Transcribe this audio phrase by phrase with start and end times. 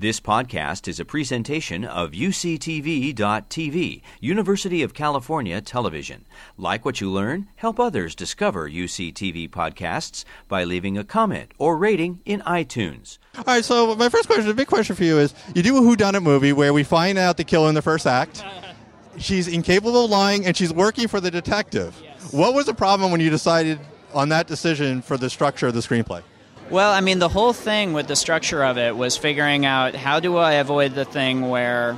[0.00, 6.24] This podcast is a presentation of UCTV.tv, University of California Television.
[6.56, 7.48] Like what you learn?
[7.56, 13.18] Help others discover UCTV podcasts by leaving a comment or rating in iTunes.
[13.38, 15.80] All right, so my first question, the big question for you is you do a
[15.80, 18.44] whodunit movie where we find out the killer in the first act.
[19.18, 22.00] She's incapable of lying and she's working for the detective.
[22.30, 23.80] What was the problem when you decided
[24.14, 26.22] on that decision for the structure of the screenplay?
[26.70, 30.20] Well, I mean, the whole thing with the structure of it was figuring out how
[30.20, 31.96] do I avoid the thing where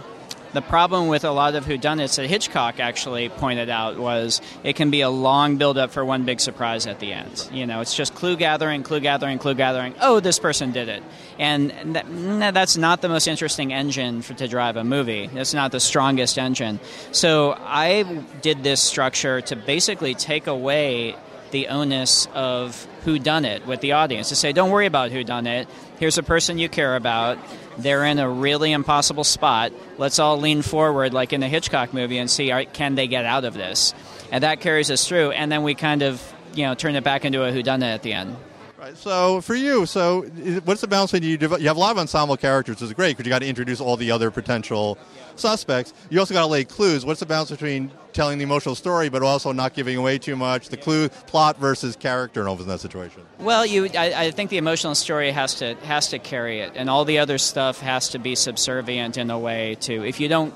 [0.52, 4.91] the problem with a lot of whodunits that Hitchcock actually pointed out was it can
[4.91, 7.48] be a long build up for one big surprise at the end.
[7.52, 9.95] You know, it's just clue gathering, clue gathering, clue gathering.
[10.01, 11.02] Oh, this person did it,
[11.37, 15.29] and that, that's not the most interesting engine for, to drive a movie.
[15.32, 16.79] It's not the strongest engine.
[17.10, 18.05] So I
[18.41, 21.16] did this structure to basically take away
[21.50, 24.28] the onus of who done it with the audience.
[24.30, 25.68] To say don't worry about who done it.
[25.98, 27.38] Here's a person you care about.
[27.78, 29.73] They're in a really impossible spot.
[29.98, 33.45] Let's all lean forward like in the hitchcock movie and see can they get out
[33.45, 33.95] of this?
[34.32, 36.23] And that carries us through and then we kind of
[36.54, 38.37] you know turn it back into a who done it at the end
[38.80, 38.96] Right.
[38.96, 40.23] So for you, so
[40.64, 43.14] what's the balance when you you have a lot of ensemble characters, which is great
[43.14, 44.96] because you got to introduce all the other potential
[45.36, 45.92] suspects.
[46.09, 47.04] You also got to lay clues.
[47.04, 50.70] What's the balance between telling the emotional story but also not giving away too much?
[50.70, 53.23] The clue plot versus character in that situation.
[53.38, 56.88] Well, you, I, I think the emotional story has to has to carry it, and
[56.88, 60.04] all the other stuff has to be subservient in a way too.
[60.04, 60.54] If you don't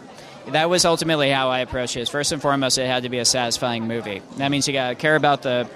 [0.49, 2.09] that was ultimately how I approached it.
[2.09, 4.23] First and foremost, it had to be a satisfying movie.
[4.37, 5.69] That means you got to care about the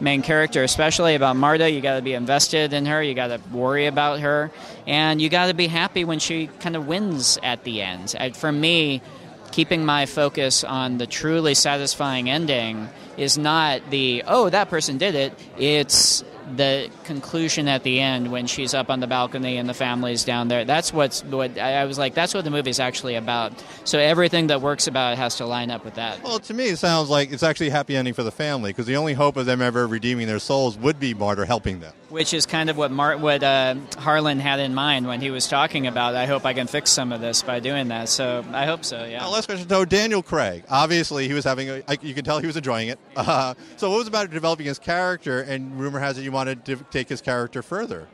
[0.00, 1.70] main character, especially about Marta.
[1.70, 3.02] You got to be invested in her.
[3.02, 4.50] You got to worry about her,
[4.86, 8.14] and you got to be happy when she kind of wins at the end.
[8.34, 9.02] For me,
[9.52, 15.14] keeping my focus on the truly satisfying ending is not the oh that person did
[15.14, 15.32] it.
[15.56, 16.22] It's
[16.54, 20.48] the conclusion at the end when she's up on the balcony and the family's down
[20.48, 20.64] there.
[20.64, 22.14] That's what's what I was like.
[22.14, 23.52] That's what the movie's actually about.
[23.84, 26.22] So everything that works about it has to line up with that.
[26.22, 28.86] Well, to me, it sounds like it's actually a happy ending for the family because
[28.86, 31.92] the only hope of them ever redeeming their souls would be Marta helping them.
[32.08, 35.48] Which is kind of what Mart, what uh, Harlan had in mind when he was
[35.48, 36.14] talking about.
[36.14, 38.08] I hope I can fix some of this by doing that.
[38.08, 39.04] So I hope so.
[39.04, 39.18] Yeah.
[39.18, 39.68] Now, last question.
[39.68, 41.68] So Daniel Craig, obviously, he was having.
[41.68, 42.98] A, you can tell he was enjoying it.
[43.16, 45.40] Uh, so what was about developing his character?
[45.40, 48.06] And rumor has it you wanted to take his character further.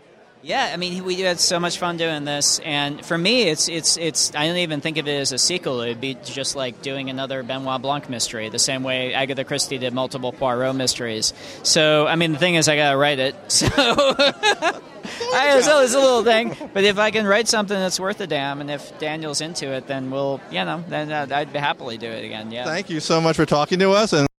[0.45, 3.97] Yeah, I mean, we had so much fun doing this, and for me, it's it's
[3.97, 4.35] it's.
[4.35, 5.81] I don't even think of it as a sequel.
[5.83, 9.93] It'd be just like doing another Benoit Blanc mystery, the same way Agatha Christie did
[9.93, 11.33] multiple Poirot mysteries.
[11.63, 13.37] So, I mean, the thing is, I gotta write it.
[13.49, 16.57] So, I, so it's a little thing.
[16.73, 19.87] But if I can write something that's worth a damn, and if Daniel's into it,
[19.87, 22.51] then we'll, you know, then uh, I'd happily do it again.
[22.51, 22.65] Yeah.
[22.65, 24.32] Thank you so much for talking to us, and.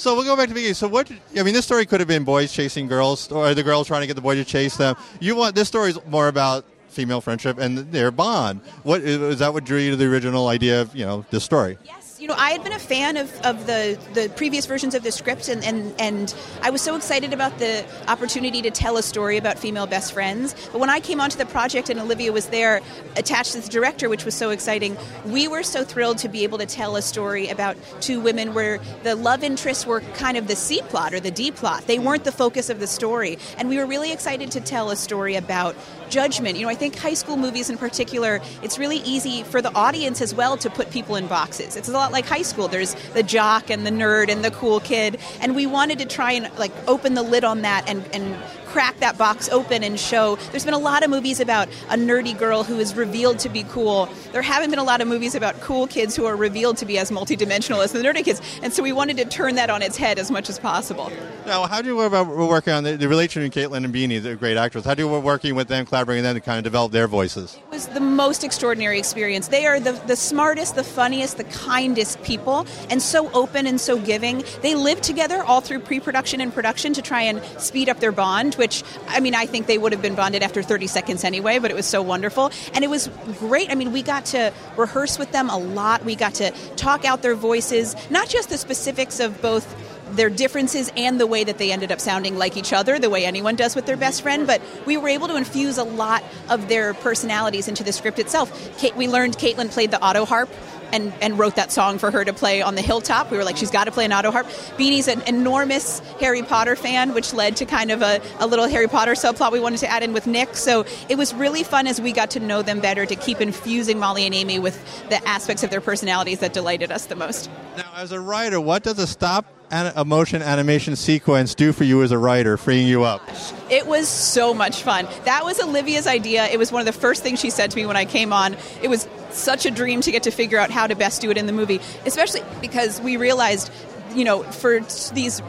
[0.00, 0.74] So we'll go back to the beginning.
[0.74, 1.10] So what?
[1.36, 4.06] I mean, this story could have been boys chasing girls, or the girls trying to
[4.06, 4.94] get the boy to chase them.
[5.18, 8.60] You want this story is more about female friendship and their bond.
[8.84, 9.52] What is that?
[9.52, 11.78] What drew you to the original idea of you know this story?
[11.84, 15.04] Yes you know, I had been a fan of, of the, the previous versions of
[15.04, 19.02] the script, and, and, and I was so excited about the opportunity to tell a
[19.02, 20.54] story about female best friends.
[20.72, 22.80] But when I came onto the project and Olivia was there
[23.16, 24.96] attached as the director, which was so exciting,
[25.26, 28.80] we were so thrilled to be able to tell a story about two women where
[29.04, 31.86] the love interests were kind of the C plot or the D plot.
[31.86, 33.38] They weren't the focus of the story.
[33.58, 35.76] And we were really excited to tell a story about
[36.10, 36.56] judgment.
[36.56, 40.20] You know, I think high school movies in particular, it's really easy for the audience
[40.20, 41.76] as well to put people in boxes.
[41.76, 42.68] It's a lot like high school.
[42.68, 46.32] There's the jock and the nerd and the cool kid, and we wanted to try
[46.32, 48.36] and like open the lid on that and and
[48.78, 50.36] crack that box open and show.
[50.52, 53.64] There's been a lot of movies about a nerdy girl who is revealed to be
[53.64, 54.08] cool.
[54.30, 56.96] There haven't been a lot of movies about cool kids who are revealed to be
[56.96, 58.40] as multidimensional as the nerdy kids.
[58.62, 61.10] And so we wanted to turn that on its head as much as possible.
[61.44, 64.22] Now, how do you work about working on the, the relation between Kaitlyn and Beanie,
[64.22, 64.84] the great actress?
[64.84, 67.08] How do you work working with them, collaborating with them to kind of develop their
[67.08, 67.56] voices?
[67.56, 69.48] It was the most extraordinary experience.
[69.48, 73.98] They are the, the smartest, the funniest, the kindest people, and so open and so
[73.98, 74.44] giving.
[74.62, 78.12] They lived together all through pre production and production to try and speed up their
[78.12, 78.67] bond which,
[79.08, 81.74] I mean, I think they would have been bonded after 30 seconds anyway, but it
[81.74, 82.50] was so wonderful.
[82.74, 83.08] And it was
[83.38, 83.70] great.
[83.70, 86.04] I mean, we got to rehearse with them a lot.
[86.04, 89.66] We got to talk out their voices, not just the specifics of both
[90.12, 93.24] their differences and the way that they ended up sounding like each other, the way
[93.24, 94.46] anyone does with their best friend.
[94.46, 98.78] But we were able to infuse a lot of their personalities into the script itself.
[98.78, 100.48] Kate, we learned Kaitlyn played the auto harp,
[100.92, 103.30] and, and wrote that song for her to play on the hilltop.
[103.30, 104.46] We were like, she's got to play an auto harp.
[104.76, 108.88] Beanie's an enormous Harry Potter fan, which led to kind of a, a little Harry
[108.88, 110.54] Potter subplot we wanted to add in with Nick.
[110.54, 113.98] So it was really fun as we got to know them better to keep infusing
[113.98, 117.50] Molly and Amy with the aspects of their personalities that delighted us the most.
[117.78, 121.84] Now, as a writer, what does a stop an- a motion animation sequence do for
[121.84, 123.22] you as a writer, freeing you up?
[123.70, 125.06] It was so much fun.
[125.26, 126.46] That was Olivia's idea.
[126.46, 128.56] It was one of the first things she said to me when I came on.
[128.82, 131.38] It was such a dream to get to figure out how to best do it
[131.38, 133.70] in the movie, especially because we realized,
[134.12, 134.80] you know, for
[135.14, 135.40] these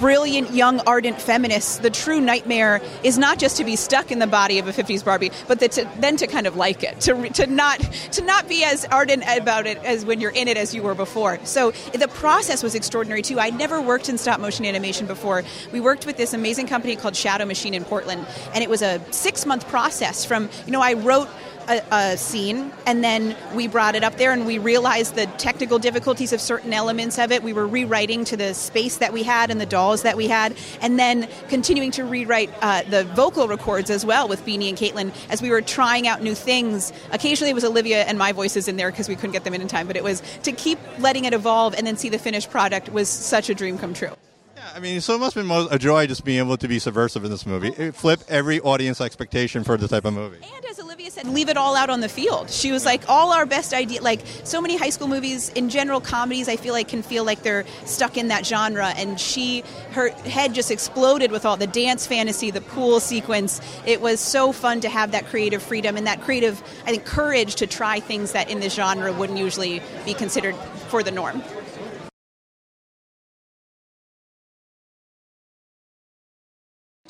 [0.00, 4.26] brilliant young ardent feminists, the true nightmare is not just to be stuck in the
[4.26, 7.46] body of a 50s Barbie, but to, then to kind of like it, to, to
[7.46, 7.78] not
[8.12, 10.94] to not be as ardent about it as when you're in it as you were
[10.94, 11.38] before.
[11.44, 13.38] So the process was extraordinary too.
[13.38, 15.44] I'd never worked in stop motion animation before.
[15.72, 19.00] We worked with this amazing company called Shadow Machine in Portland, and it was a
[19.12, 21.28] six month process from you know I wrote
[21.70, 25.78] a, a, scene, and then we brought it up there, and we realized the technical
[25.78, 27.42] difficulties of certain elements of it.
[27.42, 30.56] We were rewriting to the space that we had and the dolls that we had,
[30.80, 35.12] and then continuing to rewrite uh, the vocal records as well with Beanie and Kaitlyn
[35.30, 36.92] as we were trying out new things.
[37.12, 39.60] Occasionally, it was Olivia and my voices in there because we couldn't get them in
[39.60, 42.50] in time, but it was to keep letting it evolve and then see the finished
[42.50, 44.10] product was such a dream come true.
[44.56, 46.78] Yeah, I mean, so it must have been a joy just being able to be
[46.78, 47.68] subversive in this movie.
[47.68, 50.38] It flip every audience expectation for this type of movie.
[50.54, 52.48] And as Olivia said, leave it all out on the field.
[52.50, 56.00] She was like, all our best idea, like so many high school movies, in general,
[56.00, 58.88] comedies, I feel like can feel like they're stuck in that genre.
[58.96, 63.60] And she, her head just exploded with all the dance fantasy, the pool sequence.
[63.86, 67.56] It was so fun to have that creative freedom and that creative, I think, courage
[67.56, 70.54] to try things that in this genre wouldn't usually be considered
[70.88, 71.42] for the norm.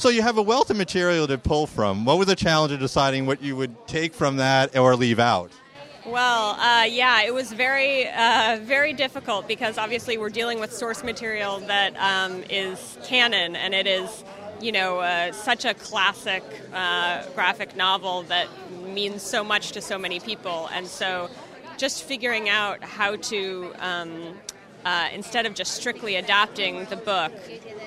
[0.01, 2.07] So you have a wealth of material to pull from.
[2.07, 5.53] What was the challenge of deciding what you would take from that or leave out?
[6.07, 11.05] Well, uh, yeah, it was very, uh, very difficult because obviously we're dealing with source
[11.05, 14.25] material that um, is canon, and it is,
[14.59, 18.49] you know, uh, such a classic uh, graphic novel that
[18.83, 21.29] means so much to so many people, and so
[21.77, 24.35] just figuring out how to um,
[24.85, 27.33] uh, instead of just strictly adapting the book,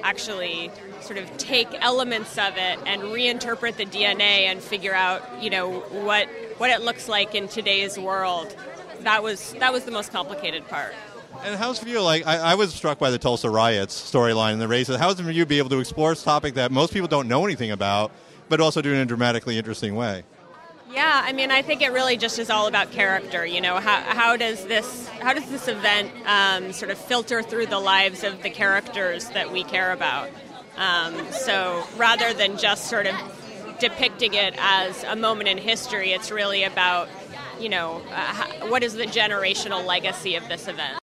[0.03, 5.49] actually sort of take elements of it and reinterpret the DNA and figure out, you
[5.49, 8.55] know, what what it looks like in today's world.
[9.01, 10.93] That was that was the most complicated part.
[11.43, 11.99] And how's for you?
[12.01, 14.97] Like, I, I, was struck by the Tulsa riots storyline and the races.
[14.97, 17.71] How's for you be able to explore this topic that most people don't know anything
[17.71, 18.11] about,
[18.49, 20.23] but also do it in a dramatically interesting way?
[20.93, 23.43] Yeah, I mean, I think it really just is all about character.
[23.47, 27.65] You know, how, how does this how does this event um, sort of filter through
[27.65, 30.29] the lives of the characters that we care about?
[30.77, 33.15] Um, so rather than just sort of
[33.79, 37.09] depicting it as a moment in history, it's really about
[37.59, 41.02] you know uh, what is the generational legacy of this event.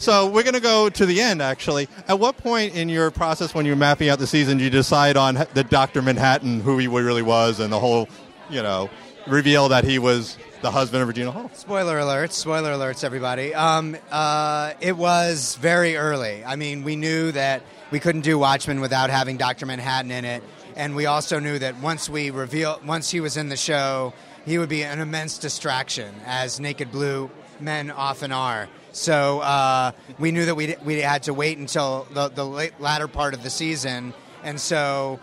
[0.00, 1.88] So we're going to go to the end, actually.
[2.06, 5.16] At what point in your process, when you're mapping out the season, do you decide
[5.16, 8.08] on the Doctor Manhattan, who he really was, and the whole,
[8.48, 8.90] you know,
[9.26, 11.50] reveal that he was the husband of Regina Hall?
[11.52, 12.34] Spoiler alerts!
[12.34, 13.52] Spoiler alerts, everybody.
[13.56, 16.44] Um, uh, it was very early.
[16.44, 20.44] I mean, we knew that we couldn't do Watchmen without having Doctor Manhattan in it,
[20.76, 24.14] and we also knew that once we reveal, once he was in the show,
[24.46, 28.68] he would be an immense distraction, as Naked Blue men often are.
[28.98, 33.06] So uh, we knew that we we had to wait until the the late, latter
[33.06, 34.12] part of the season,
[34.42, 35.20] and so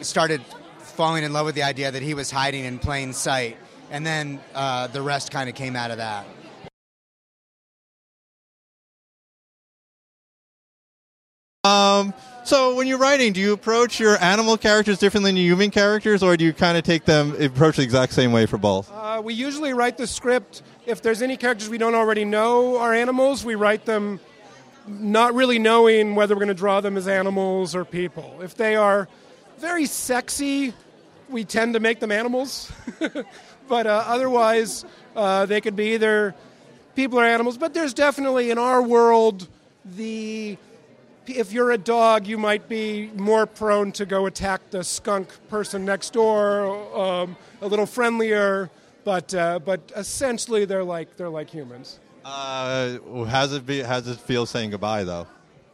[0.00, 0.40] started
[0.78, 3.58] falling in love with the idea that he was hiding in plain sight,
[3.90, 6.26] and then uh, the rest kind of came out of that.
[11.64, 12.12] Um,
[12.44, 16.22] so when you're writing, do you approach your animal characters differently than your human characters,
[16.22, 18.90] or do you kind of take them approach the exact same way for both?
[18.90, 20.62] Uh, we usually write the script.
[20.84, 24.18] If there's any characters we don't already know are animals, we write them
[24.88, 28.40] not really knowing whether we're going to draw them as animals or people.
[28.42, 29.08] If they are
[29.58, 30.74] very sexy,
[31.28, 32.72] we tend to make them animals.
[33.68, 34.84] but uh, otherwise,
[35.14, 36.34] uh, they could be either
[36.96, 37.56] people or animals.
[37.56, 39.46] But there's definitely in our world
[39.84, 40.58] the
[41.28, 45.84] if you're a dog, you might be more prone to go attack the skunk person
[45.84, 46.66] next door,
[47.00, 48.68] um, a little friendlier.
[49.04, 51.98] But uh, but essentially, they're like they're like humans.
[52.24, 55.26] Uh, how's it be, how's it feel saying goodbye though?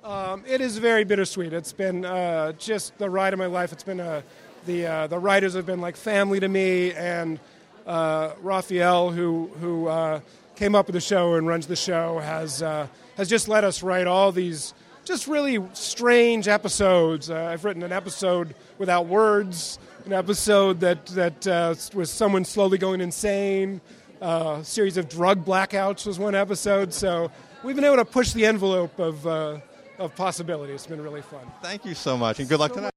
[0.03, 1.53] Um, it is very bittersweet.
[1.53, 3.73] It's been uh, just the ride of my life.
[3.73, 4.23] It's been uh,
[4.65, 7.39] the uh, the writers have been like family to me, and
[7.87, 10.21] uh, Raphael, who who uh,
[10.57, 14.07] came up with the show and runs the show, has has just let us write
[14.07, 14.73] all these
[15.05, 17.31] just really strange episodes.
[17.31, 23.00] I've written an episode without words an episode that that uh, was someone slowly going
[23.00, 23.81] insane.
[24.21, 26.93] Uh, a series of drug blackouts was one episode.
[26.93, 27.31] So
[27.62, 29.59] we've been able to push the envelope of uh,
[29.99, 30.73] of possibility.
[30.73, 31.40] It's been really fun.
[31.62, 32.93] Thank you so much, and good luck so tonight.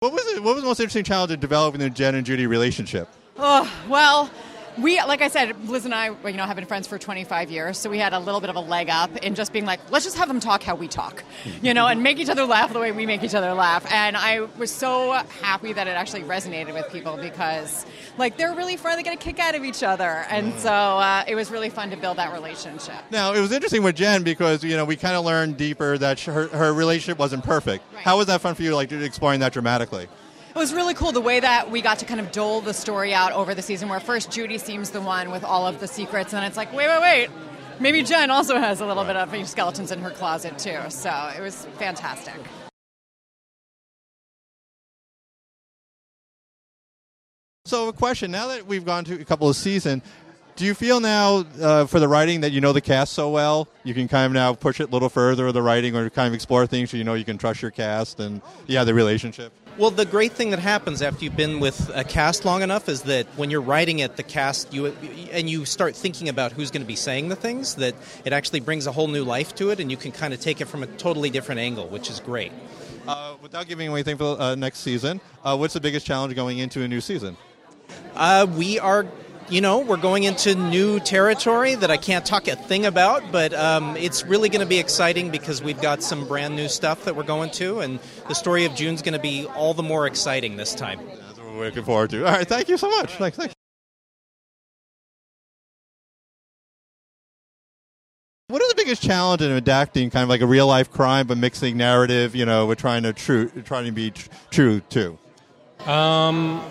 [0.00, 0.42] What was it?
[0.42, 3.08] What was the most interesting challenge in developing the Jen and Judy relationship?
[3.38, 4.30] Oh, well,
[4.78, 7.78] we, like I said, Liz and I, you know, have been friends for 25 years,
[7.78, 10.04] so we had a little bit of a leg up in just being like, let's
[10.04, 11.22] just have them talk how we talk,
[11.62, 13.90] you know, and make each other laugh the way we make each other laugh.
[13.92, 17.86] And I was so happy that it actually resonated with people because,
[18.18, 18.96] like, they're really fun.
[18.96, 21.90] They get a kick out of each other, and so uh, it was really fun
[21.90, 22.96] to build that relationship.
[23.10, 26.20] Now it was interesting with Jen because you know we kind of learned deeper that
[26.20, 27.84] her, her relationship wasn't perfect.
[27.92, 28.02] Right.
[28.02, 30.08] How was that fun for you, like exploring that dramatically?
[30.54, 33.12] It was really cool the way that we got to kind of dole the story
[33.12, 36.32] out over the season, where first Judy seems the one with all of the secrets,
[36.32, 37.28] and then it's like, wait, wait, wait.
[37.80, 40.78] Maybe Jen also has a little bit of skeletons in her closet, too.
[40.90, 42.36] So it was fantastic.
[47.66, 50.04] So, a question: Now that we've gone to a couple of seasons,
[50.54, 53.66] do you feel now uh, for the writing that you know the cast so well,
[53.82, 56.34] you can kind of now push it a little further the writing, or kind of
[56.34, 59.52] explore things so you know you can trust your cast and yeah, the relationship.
[59.76, 63.02] Well, the great thing that happens after you've been with a cast long enough is
[63.02, 64.86] that when you're writing it, the cast you
[65.32, 68.60] and you start thinking about who's going to be saying the things, that it actually
[68.60, 70.84] brings a whole new life to it, and you can kind of take it from
[70.84, 72.52] a totally different angle, which is great.
[73.08, 76.58] Uh, without giving away anything for uh, next season, uh, what's the biggest challenge going
[76.58, 77.36] into a new season?
[78.14, 79.04] Uh, we are,
[79.48, 83.52] you know, we're going into new territory that I can't talk a thing about, but
[83.54, 87.14] um, it's really going to be exciting because we've got some brand new stuff that
[87.14, 87.98] we're going to, and
[88.28, 91.00] the story of June's going to be all the more exciting this time.
[91.06, 92.24] That's what we're looking forward to.
[92.26, 93.14] All right, thank you so much.
[93.16, 93.36] Thanks.
[93.36, 93.54] thanks.
[98.50, 101.76] are the biggest challenge in adapting kind of like a real life crime, but mixing
[101.76, 102.34] narrative?
[102.34, 105.18] You know, we're trying to true, trying to be tr- true too.
[105.86, 106.64] Um,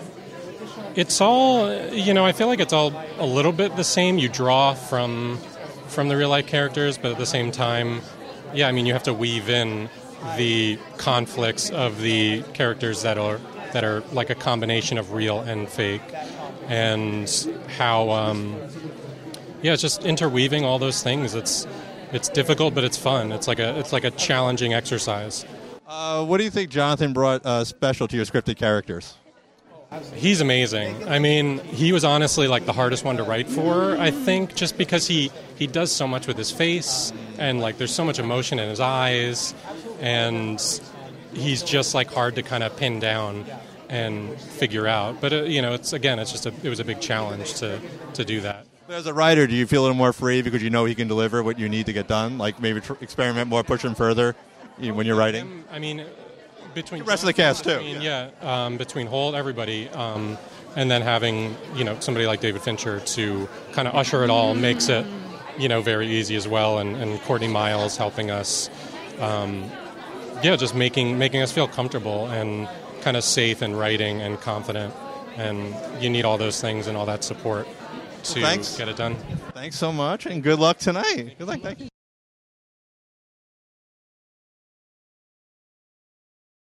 [0.96, 2.24] it's all you know.
[2.24, 4.18] I feel like it's all a little bit the same.
[4.18, 5.38] You draw from
[5.88, 8.00] from the real life characters, but at the same time,
[8.52, 8.68] yeah.
[8.68, 9.88] I mean, you have to weave in
[10.36, 13.40] the conflicts of the characters that are
[13.72, 16.02] that are like a combination of real and fake,
[16.68, 17.28] and
[17.76, 18.56] how um,
[19.62, 21.34] yeah, it's just interweaving all those things.
[21.34, 21.66] It's
[22.12, 23.32] it's difficult, but it's fun.
[23.32, 25.44] It's like a it's like a challenging exercise.
[25.86, 29.14] Uh, what do you think Jonathan brought uh, special to your scripted characters?
[30.14, 31.08] He's amazing.
[31.08, 34.78] I mean, he was honestly like the hardest one to write for, I think, just
[34.78, 38.58] because he he does so much with his face and like there's so much emotion
[38.58, 39.54] in his eyes
[40.00, 40.60] and
[41.32, 43.44] he's just like hard to kind of pin down
[43.88, 45.20] and figure out.
[45.20, 47.80] But uh, you know, it's again, it's just a it was a big challenge to
[48.14, 48.66] to do that.
[48.88, 51.08] As a writer, do you feel a little more free because you know he can
[51.08, 52.36] deliver what you need to get done?
[52.38, 54.36] Like maybe tr- experiment more, push him further
[54.78, 55.64] you know, when you're writing.
[55.70, 56.04] I mean,
[56.74, 60.36] between The rest of the cast, too, between- yeah, um, between Holt, everybody, um,
[60.76, 64.54] and then having you know somebody like David Fincher to kind of usher it all
[64.54, 65.06] makes it
[65.58, 68.68] you know very easy as well, and, and Courtney Miles helping us,
[69.20, 69.70] um,
[70.42, 72.68] yeah, just making making us feel comfortable and
[73.02, 74.92] kind of safe in writing and confident,
[75.36, 77.68] and you need all those things and all that support
[78.24, 79.16] to Well, get it done.
[79.52, 81.36] Thanks so much, and good luck tonight.
[81.38, 81.60] Good luck.
[81.60, 81.88] Thank you.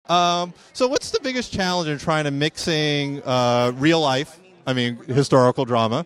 [0.08, 4.96] Um, so, what's the biggest challenge in trying to mixing uh, real life, I mean,
[4.96, 6.04] historical drama,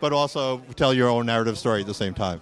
[0.00, 2.40] but also tell your own narrative story at the same time?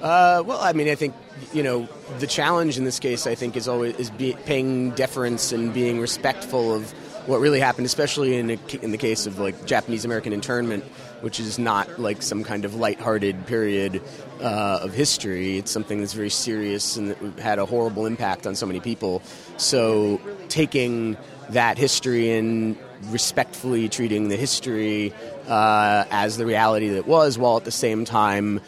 [0.00, 1.14] Uh, well, I mean, I think
[1.52, 1.86] you know
[2.20, 3.26] the challenge in this case.
[3.26, 6.90] I think is always is be, paying deference and being respectful of
[7.26, 10.84] what really happened, especially in a, in the case of like Japanese American internment,
[11.20, 14.00] which is not like some kind of lighthearted period
[14.40, 15.58] uh, of history.
[15.58, 19.22] It's something that's very serious and that had a horrible impact on so many people.
[19.56, 21.16] So taking
[21.50, 22.76] that history and
[23.08, 25.12] respectfully treating the history
[25.48, 28.60] uh, as the reality that it was, while at the same time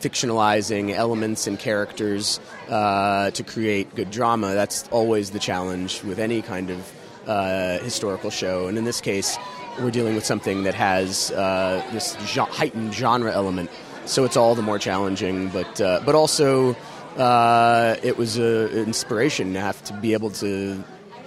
[0.00, 4.54] fictionalizing elements and characters uh, to create good drama.
[4.54, 6.92] That's always the challenge with any kind of
[7.26, 8.68] uh, historical show.
[8.68, 9.36] And in this case,
[9.80, 13.70] we're dealing with something that has uh, this heightened genre element.
[14.08, 16.74] So it's all the more challenging, but uh, but also
[17.18, 20.82] uh, it was an inspiration to have to be able to,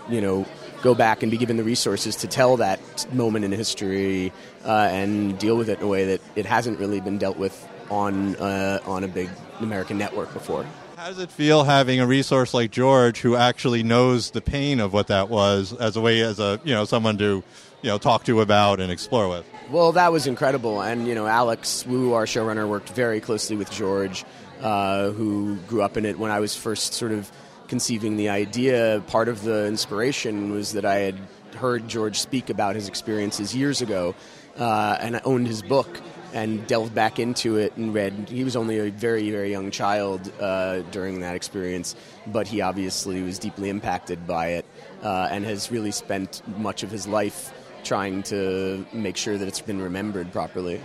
[0.10, 0.48] you know,
[0.82, 2.80] go back and be given the resources to tell that
[3.14, 4.34] moment in history
[4.66, 7.68] uh, and deal with it in a way that it hasn't really been dealt with
[7.92, 10.66] on uh, on a big American network before.
[10.98, 14.92] How does it feel having a resource like George who actually knows the pain of
[14.92, 17.44] what that was as a way, as a, you know, someone to,
[17.84, 19.46] you know, talk to about and explore with?
[19.70, 23.72] Well, that was incredible, and you know, Alex Woo, our showrunner, worked very closely with
[23.72, 24.26] George,
[24.62, 26.20] uh, who grew up in it.
[26.20, 27.32] When I was first sort of
[27.68, 31.16] conceiving the idea, part of the inspiration was that I had
[31.56, 34.14] heard George speak about his experiences years ago,
[34.58, 36.02] uh, and I owned his book
[36.34, 38.30] and delved back into it and read.
[38.30, 41.96] He was only a very, very young child uh, during that experience,
[42.28, 44.66] but he obviously was deeply impacted by it
[45.04, 47.54] uh, and has really spent much of his life
[47.84, 50.82] trying to make sure that it's been remembered properly.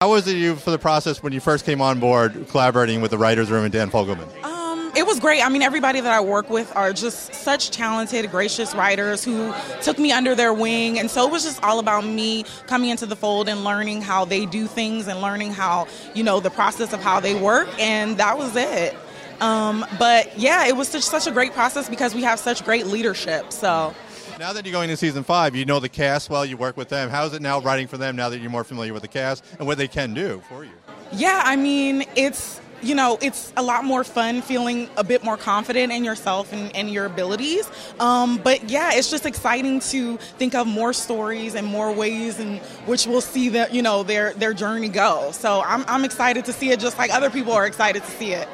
[0.00, 3.10] How was it you for the process when you first came on board collaborating with
[3.10, 4.28] the writers room and Dan Fogelman?
[4.44, 5.44] Um, it was great.
[5.44, 9.98] I mean, everybody that I work with are just such talented, gracious writers who took
[9.98, 11.00] me under their wing.
[11.00, 14.24] And so it was just all about me coming into the fold and learning how
[14.24, 17.68] they do things and learning how, you know, the process of how they work.
[17.80, 18.96] And that was it.
[19.40, 22.86] Um, but yeah, it was such, such a great process because we have such great
[22.86, 23.52] leadership.
[23.52, 23.94] So.
[24.38, 26.88] Now that you're going to season five, you know the cast well, you work with
[26.88, 27.10] them.
[27.10, 29.44] How is it now writing for them now that you're more familiar with the cast
[29.58, 30.70] and what they can do for you?
[31.10, 35.36] Yeah, I mean, it's you know, it's a lot more fun feeling a bit more
[35.36, 37.68] confident in yourself and, and your abilities.
[37.98, 42.58] Um, but yeah, it's just exciting to think of more stories and more ways in
[42.86, 45.30] which we'll see that you know their their journey go.
[45.32, 48.32] So I'm I'm excited to see it, just like other people are excited to see
[48.32, 48.48] it.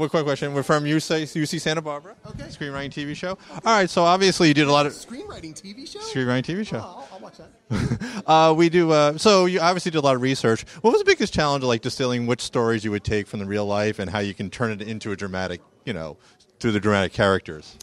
[0.00, 0.54] One quick question.
[0.54, 2.16] We're from UC, UC Santa Barbara.
[2.26, 2.44] Okay.
[2.44, 3.36] Screenwriting TV show.
[3.52, 3.90] All right.
[3.90, 5.98] So obviously you did a lot of screenwriting TV show.
[5.98, 6.78] Screenwriting TV show.
[6.78, 8.22] Oh, I'll, I'll watch that.
[8.26, 8.92] uh, we do.
[8.92, 10.62] Uh, so you obviously did a lot of research.
[10.80, 13.44] What was the biggest challenge of like distilling which stories you would take from the
[13.44, 16.16] real life and how you can turn it into a dramatic, you know,
[16.60, 17.76] through the dramatic characters?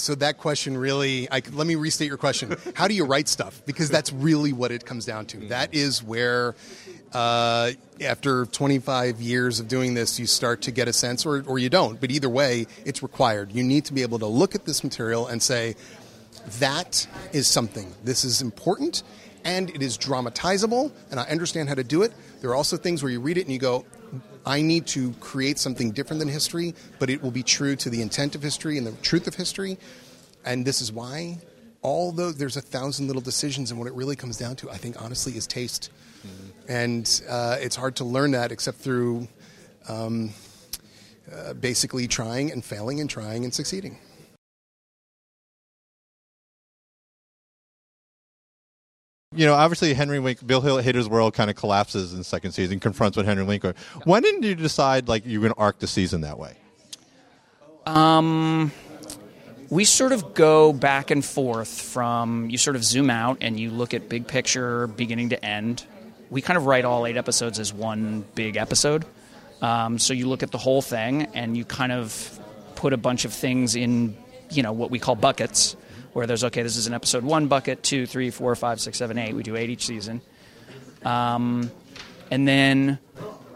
[0.00, 2.56] So that question really, I, let me restate your question.
[2.74, 3.60] How do you write stuff?
[3.66, 5.36] Because that's really what it comes down to.
[5.48, 6.54] That is where
[7.12, 11.58] uh, after 25 years of doing this, you start to get a sense, or, or
[11.58, 12.00] you don't.
[12.00, 13.52] But either way, it's required.
[13.52, 15.76] You need to be able to look at this material and say,
[16.60, 17.92] that is something.
[18.02, 19.02] This is important,
[19.44, 22.12] and it is dramatizable, and I understand how to do it.
[22.40, 23.84] There are also things where you read it and you go,
[24.46, 28.02] I need to create something different than history, but it will be true to the
[28.02, 29.78] intent of history and the truth of history.
[30.44, 31.38] And this is why,
[31.82, 35.00] although there's a thousand little decisions, and what it really comes down to, I think,
[35.02, 35.90] honestly, is taste.
[36.26, 36.72] Mm-hmm.
[36.72, 39.28] And uh, it's hard to learn that except through
[39.88, 40.30] um,
[41.32, 43.98] uh, basically trying and failing and trying and succeeding.
[49.40, 52.52] You know, obviously Henry Winkler, Bill Hill, Hader's world kind of collapses in the second
[52.52, 53.74] season, confronts with Henry Winkler.
[54.04, 56.56] When did you decide like you were going to arc the season that way?
[57.86, 58.70] Um,
[59.70, 63.70] we sort of go back and forth from you sort of zoom out and you
[63.70, 65.86] look at big picture, beginning to end.
[66.28, 69.06] We kind of write all eight episodes as one big episode.
[69.62, 72.38] Um, so you look at the whole thing and you kind of
[72.74, 74.18] put a bunch of things in,
[74.50, 75.76] you know, what we call buckets
[76.12, 79.18] where there's okay, this is an episode one bucket, two, three, four, five, six, seven,
[79.18, 79.34] eight.
[79.34, 80.20] We do eight each season,
[81.04, 81.70] um,
[82.30, 82.98] and then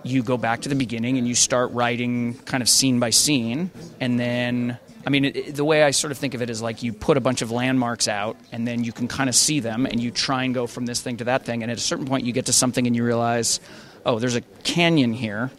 [0.03, 3.71] you go back to the beginning and you start writing kind of scene by scene,
[4.01, 4.79] and then.
[5.07, 7.19] I mean, it, the way I sort of think of it is like you put
[7.19, 10.11] a bunch of landmarks out, and then you can kind of see them, and you
[10.11, 12.33] try and go from this thing to that thing, and at a certain point, you
[12.33, 13.61] get to something, and you realize,
[14.07, 15.51] oh, there's a canyon here,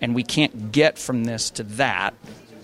[0.00, 2.14] and we can't get from this to that,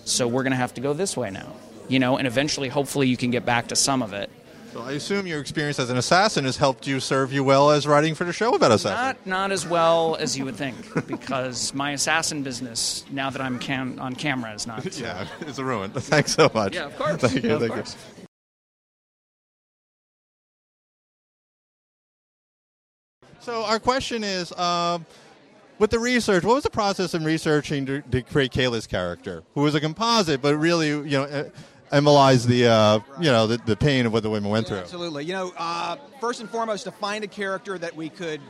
[0.04, 1.52] so we're going to have to go this way now
[1.88, 4.30] you know, and eventually, hopefully, you can get back to some of it.
[4.76, 7.86] So I assume your experience as an assassin has helped you serve you well as
[7.86, 9.06] writing for the show about assassin.
[9.06, 13.58] Not not as well as you would think, because my assassin business, now that I'm
[13.58, 14.84] cam- on camera, is not.
[15.00, 15.90] yeah, it's a ruin.
[15.94, 16.74] Thanks so much.
[16.74, 17.16] Yeah, of course.
[17.16, 17.48] Thank you.
[17.48, 17.96] Yeah, thank course.
[18.18, 18.26] you.
[23.40, 24.52] So our question is.
[24.52, 25.06] Um,
[25.78, 29.60] with the research, what was the process in researching to, to create Kayla's character, who
[29.60, 31.50] was a composite, but really, you know,
[31.92, 34.78] embolized the, uh, you know, the, the, pain of what the women went through?
[34.78, 35.24] Absolutely.
[35.24, 38.40] You know, uh, first and foremost, to find a character that we could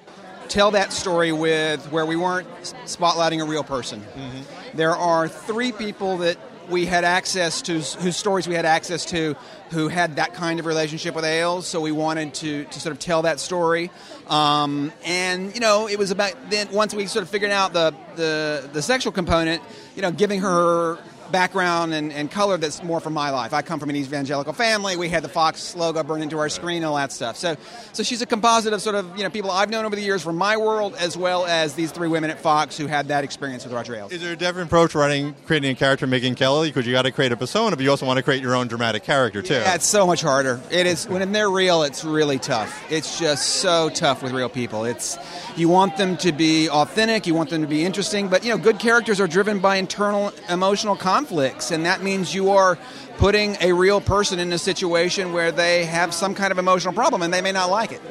[0.48, 2.48] tell that story with, where we weren't
[2.84, 4.00] spotlighting a real person.
[4.00, 4.76] Mm-hmm.
[4.76, 9.36] There are three people that we had access to, whose stories we had access to,
[9.70, 11.66] who had that kind of relationship with Ailes.
[11.66, 13.90] So we wanted to, to sort of tell that story.
[14.28, 17.94] Um, and you know, it was about then once we sort of figured out the,
[18.16, 19.62] the the sexual component,
[19.94, 20.98] you know, giving her
[21.30, 23.52] background and, and color that's more from my life.
[23.52, 24.96] I come from an evangelical family.
[24.96, 27.36] We had the Fox logo burned into our screen and all that stuff.
[27.36, 27.56] So,
[27.92, 30.22] so she's a composite of sort of you know people I've known over the years
[30.22, 33.64] from my world, as well as these three women at Fox who had that experience
[33.64, 34.12] with Roger Ailes.
[34.12, 36.68] Is there a different approach writing, creating a character, making Kelly?
[36.68, 38.68] Because you got to create a persona, but you also want to create your own
[38.68, 39.54] dramatic character too.
[39.54, 40.60] Yeah, it's so much harder.
[40.70, 41.82] It is when they're real.
[41.82, 42.84] It's really tough.
[42.90, 44.84] It's just so tough with real people.
[44.84, 45.18] It's
[45.56, 47.26] you want them to be authentic.
[47.26, 50.32] You want them to be interesting, but you know, good characters are driven by internal
[50.48, 52.76] emotional conflicts, and that means you are
[53.16, 57.22] putting a real person in a situation where they have some kind of emotional problem
[57.22, 58.02] and they may not like it.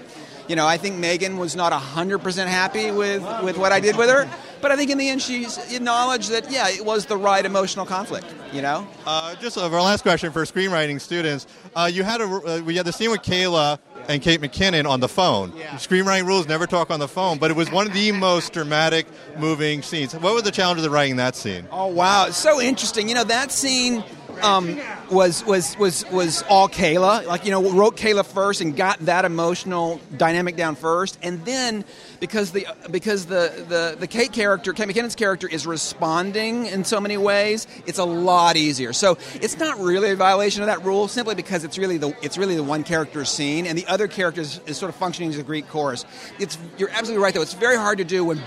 [0.47, 4.09] You know, I think Megyn was not 100% happy with, with what I did with
[4.09, 4.27] her,
[4.61, 7.85] But I think in the end, she's acknowledged that yeah, it was the right emotional
[7.85, 8.25] conflict.
[8.51, 8.87] You know.
[9.05, 11.45] Uh, just our last question for screenwriting students.
[11.75, 14.99] Uh, you had a uh, we had the scene with Kayla and Kate McKinnon on
[14.99, 15.51] the phone.
[15.75, 19.05] Screenwriting rules never talk on the phone, but it was one of the most dramatic,
[19.37, 20.13] moving scenes.
[20.13, 21.67] What were the challenges of writing that scene?
[21.71, 23.09] Oh wow, it's so interesting.
[23.09, 24.03] You know that scene
[24.41, 24.80] um,
[25.12, 27.26] was was was was all Kayla.
[27.26, 31.84] Like you know, wrote Kayla first and got that emotional dynamic down first, and then
[32.19, 37.00] because the because the the the Kate character, Kate McKinnon's character, is responding in so
[37.00, 38.93] many ways, it's a lot easier.
[38.93, 42.38] So it's not really a violation of that rule, simply because it's really the it's
[42.38, 45.43] really the one character's scene, and the other character is, sort of functioning as a
[45.43, 46.06] Greek chorus.
[46.39, 47.41] It's you're absolutely right though.
[47.41, 48.41] It's very hard to do when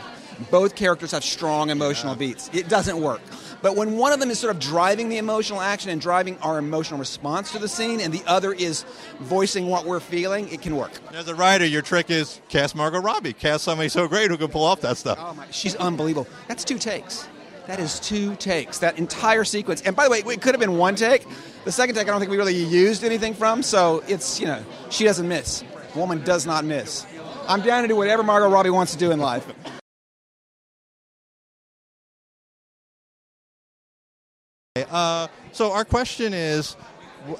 [0.50, 2.50] both characters have strong emotional beats.
[2.52, 3.20] It doesn't work.
[3.60, 6.58] But when one of them is sort of driving the emotional action and driving our
[6.58, 8.84] emotional response to the scene, and the other is
[9.20, 10.92] voicing what we're feeling, it can work.
[11.12, 13.32] As a writer, your trick is cast Margot Robbie.
[13.32, 15.18] Cast somebody so great who can pull off that stuff.
[15.20, 16.28] Oh my, she's unbelievable.
[16.46, 17.28] That's two takes.
[17.66, 18.78] That is two takes.
[18.78, 19.82] That entire sequence.
[19.82, 21.26] And by the way, it could have been one take.
[21.64, 23.62] The second take, I don't think we really used anything from.
[23.62, 25.64] So it's you know, she doesn't miss.
[25.94, 27.06] Woman does not miss.
[27.46, 29.46] I'm down to do whatever Margot Robbie wants to do in life.
[34.90, 36.76] Uh, so our question is,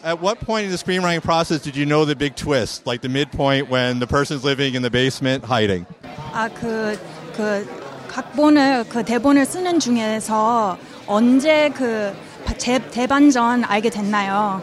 [0.03, 3.09] at what point in the screenwriting process did you know the big twist, like the
[3.09, 5.87] midpoint when the person's living in the basement hiding?
[6.33, 6.99] 아, 그,
[7.35, 7.67] 그,
[8.09, 12.15] 각본을, 그 대본을 쓰는 중에서 언제 그
[12.57, 14.63] 재, 대반전 알게 됐나요?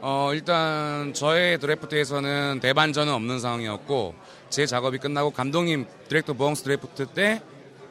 [0.00, 4.14] 어, 일단 저의 드래프트에서는 대반전은 없는 상황이었고
[4.50, 7.40] 제 작업이 끝나고 감독님 디렉터 보엉스 드래프트 때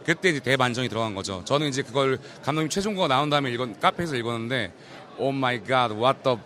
[0.05, 1.43] 그때 이제 대반전이 들어간 거죠.
[1.45, 4.73] 저는 이제 그걸 감독님 최종거가 나온 다음에 읽은 카페에서 읽었는데
[5.19, 6.39] 오 마이 갓 what the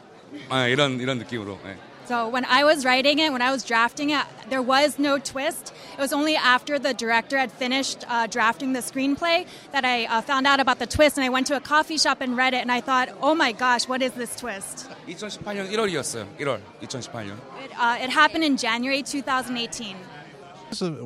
[0.49, 1.59] 아, 이런 이런 느낌으로.
[1.65, 1.77] 네.
[2.07, 5.73] So when I was writing it, when I was drafting it, there was no twist.
[5.95, 10.21] It was only after the director had finished uh, drafting the screenplay that I uh,
[10.21, 12.61] found out about the twist, and I went to a coffee shop and read it,
[12.61, 14.87] and I thought, oh my gosh, what is this twist?
[15.09, 16.27] 2018년 1월이었어요.
[16.39, 17.39] 1월 2018년.
[17.65, 19.97] It, uh, it happened in January 2018.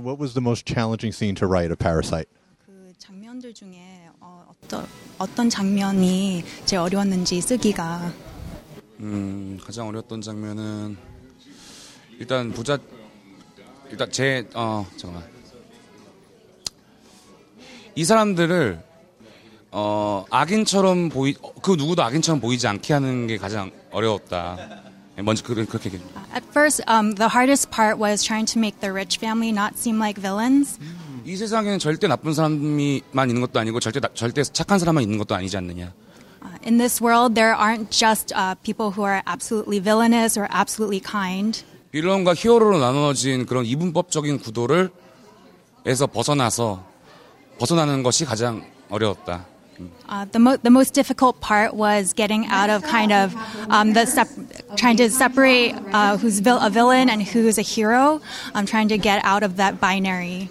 [0.02, 2.28] What was the most challenging scene to write of Parasite?
[3.33, 4.85] 그 장면들 중에 어, 어떤
[5.17, 8.11] 어떤 장면이 제일 어려웠는지 쓰기가
[8.99, 10.95] 음, 가장 어려웠던 장면은
[12.19, 12.77] 일단 부자
[13.89, 15.27] 일단 제어 잠깐만
[17.95, 18.79] 이 사람들을
[19.71, 24.57] 어 악인처럼 보이 그 누구도 악인처럼 보이지 않게 하는 게 가장 어려웠다.
[25.17, 26.03] 먼저 그렇게 얘기해.
[26.33, 29.99] At first, um, the hardest part was trying to make the rich family not seem
[29.99, 30.79] like villains.
[31.24, 35.34] 이 세상에는 절대 나쁜 사람이만 있는 것도 아니고 절대 나- 절대 착한 사람만 있는 것도
[35.34, 35.92] 아니지 않느냐.
[36.40, 41.00] Uh, in this world, there aren't just uh, people who are absolutely villainous or absolutely
[41.00, 41.64] kind.
[41.90, 44.90] 빌런과 히어로로 나누어진 그런 이분법적인 구도를
[45.86, 46.84] 에서 벗어나서
[47.58, 49.46] 벗어나는 것이 가장 어려웠다.
[50.08, 53.32] Uh, the, mo- the most difficult part was getting out of kind of
[53.70, 54.28] um, the sep-
[54.76, 58.20] trying to separate uh, who's vil- a villain and who's a hero.
[58.54, 60.50] I'm trying to get out of that binary.